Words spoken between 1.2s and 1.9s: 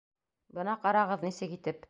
нисек итеп.